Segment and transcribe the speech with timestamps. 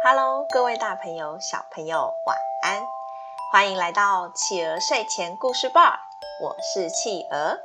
[0.00, 2.80] Hello，各位大朋友、小朋友，晚安！
[3.50, 5.98] 欢迎来到企鹅睡前故事吧，
[6.40, 7.58] 我是企鹅。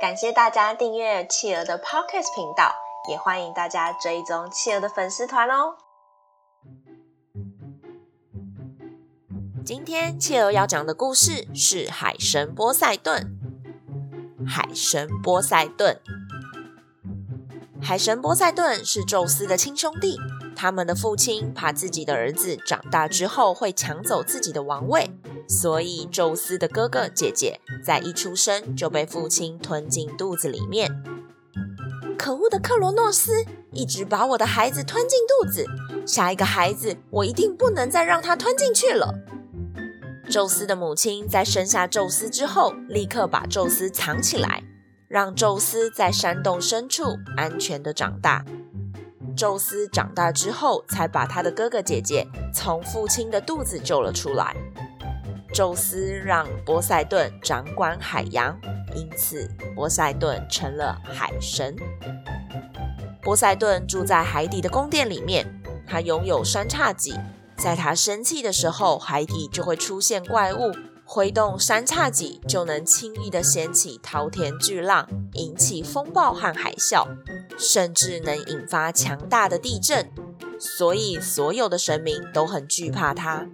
[0.00, 2.72] 感谢大家订阅企鹅的 Podcast 频道，
[3.08, 5.74] 也欢迎大家追踪企鹅的粉丝团哦。
[9.66, 13.36] 今天企鹅要讲的故事是海神波塞顿。
[14.46, 16.00] 海神波塞顿，
[17.82, 20.16] 海神波塞顿是宙斯的亲兄弟。
[20.60, 25.10] 他们的父亲怕自己的儿子长大之后会抢走自己的王位，
[25.48, 31.02] 所以宙斯的哥哥姐姐在一出生就被父亲吞进肚子里面。
[32.18, 35.64] 可恶的克罗诺斯，一直把我的孩子吞进肚子，
[36.06, 39.14] 下一个孩子我一定不能再让他吞进去了。
[40.28, 44.62] 宙斯的母亲在生下宙斯之后，立刻把宙斯藏起来，
[45.08, 48.44] 让宙斯在山洞深处安全的长大。
[49.36, 54.54] 宙斯长大之后，才把他的哥哥姐姐从父亲的肚子救了出来。
[55.52, 58.56] 宙斯让波塞顿掌管海洋，
[58.94, 61.74] 因此波塞顿成了海神。
[63.20, 67.18] 波塞顿住在海底的宫殿里面，他拥有三叉戟，
[67.56, 70.72] 在他生气的时候，海底就会出现怪物。
[71.04, 77.04] 挥动三叉戟就能轻易地掀起滔天巨浪，引起风暴和海啸，
[77.60, 80.10] 甚至能引发强大的地震。
[80.58, 83.46] 所以，所有的神明都很惧怕它。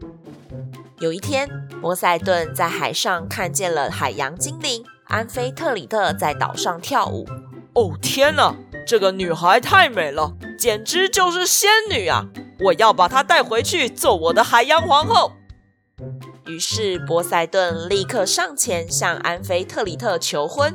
[1.01, 1.49] 有一天，
[1.81, 7.27] 波塞顿在海上看见了海洋精灵安菲特里特在岛上跳舞。
[7.75, 8.57] 哦，天哪！
[8.87, 12.27] 这个女孩太美了，简直就是仙女啊！
[12.61, 15.33] 我要把她带回去做我的海洋皇后。
[16.47, 20.75] 于是波塞顿立刻上前向安菲特里特求婚：“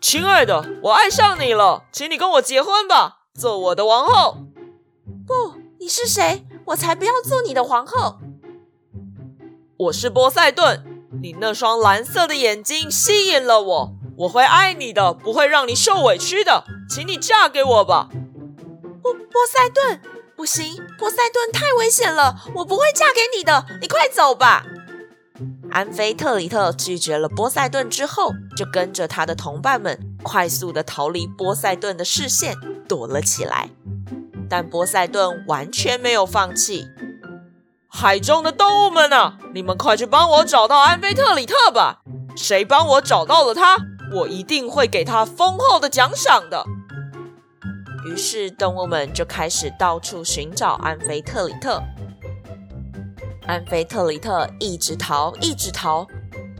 [0.00, 4.38] 亲爱的，我爱上你了，请你跟我结婚吧，做我的王后。
[5.26, 6.46] ”“不，你是谁？
[6.66, 8.18] 我才不要做你的皇后。
[9.78, 10.84] ”“我是波塞顿，
[11.22, 18.08] 你那双蓝色的眼睛吸引了我，我会爱你的，不会让你受委屈的，请你嫁给我吧。
[19.02, 20.00] ”“波波塞顿，
[20.36, 24.64] 不行，波塞顿太危险了，我不会嫁给你的，你快走吧。”
[25.76, 32.56] 安菲特里特拒绝了波塞顿之后，就跟着他的同伴们快速地逃离波塞顿的视线，
[32.88, 33.68] 躲了起来。
[34.48, 36.86] 但波塞顿完全没有放弃。
[37.90, 42.00] 海中的动物们啊，你们快去帮我找到安菲特里特吧！
[42.34, 43.76] 谁帮我找到了他，
[44.14, 46.64] 我一定会给他丰厚的奖赏的。
[48.06, 51.82] 于是动物们就开始到处寻找安菲特里特。
[53.46, 56.06] 安菲特里特一直逃，一直逃，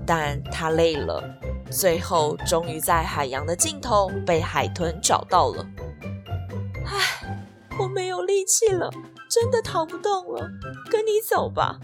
[0.07, 1.23] 但他累了，
[1.71, 5.67] 最后终于在海洋的尽头被海豚找到了。
[6.87, 7.47] 唉，
[7.79, 8.89] 我没有力气了，
[9.29, 10.49] 真的逃不动了，
[10.89, 11.81] 跟你走吧。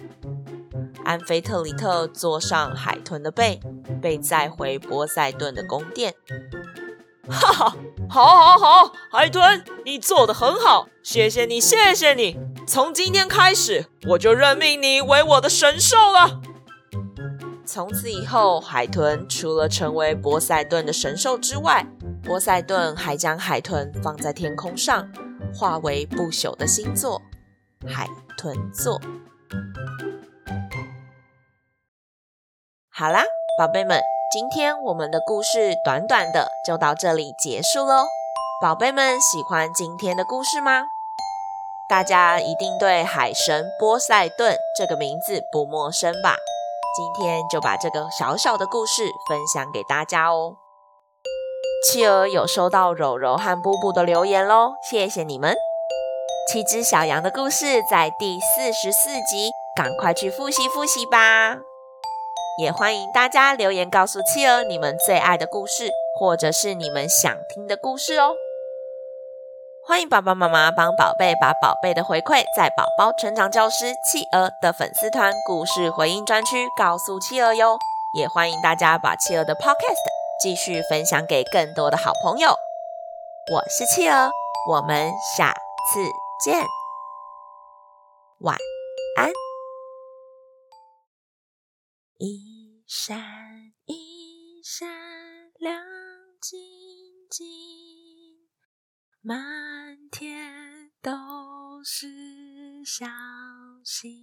[1.05, 3.61] 安菲特里特坐上海豚的背，
[4.01, 6.15] 被载回波塞顿的宫殿。
[7.29, 7.77] 哈哈，
[8.09, 12.52] 好，好，好，海豚，你做的很好，谢谢你，谢谢你。
[12.72, 16.41] 从今天开始，我就任命你为我的神兽了。
[17.66, 21.87] 从此以后，海豚除了成为波塞顿的神兽之外，
[22.25, 25.06] 波塞顿还将海豚放在天空上，
[25.55, 27.21] 化为不朽的星座——
[27.87, 28.99] 海豚座。
[32.89, 33.22] 好啦，
[33.59, 34.00] 宝贝们，
[34.33, 38.06] 今天我们的故事短短的就到这里结束喽。
[38.62, 40.84] 宝贝们喜欢今天的故事吗？
[41.92, 46.38] 大家一定对海神波塞顿这个名字不陌生吧？
[46.97, 50.54] 今天就把这个小小的故事分享给大家哦。
[51.84, 55.54] 企鹅有收到柔柔和布布的留言喽，谢谢你们。
[56.50, 61.59] 七只小羊的故事在第四十四集，赶快去复习复习吧。
[62.59, 68.32] 也欢迎大家留言告诉企鹅你们最爱的故事，或者是你们想听的故事哦。
[69.84, 77.77] 欢迎爸爸妈妈帮宝贝把宝贝的回馈在宝宝成长教师企鹅的粉丝团故事回应专区告诉企鹅哟，
[78.16, 79.98] 也欢迎大家把企鹅的 Podcast
[80.41, 82.54] 继续分享给更多的好朋友。
[83.53, 84.30] 我是企鹅，
[84.68, 85.53] 我们下
[85.92, 86.01] 次
[86.45, 86.65] 见，
[88.39, 88.57] 晚
[89.16, 89.30] 安。
[92.18, 93.18] 一闪
[93.86, 94.89] 一闪
[95.59, 95.83] 亮
[96.41, 96.60] 晶
[97.28, 97.42] 晶。
[99.24, 99.39] 满
[101.84, 102.07] 是
[102.84, 103.07] 小
[103.83, 104.17] 星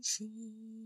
[0.00, 0.83] 星。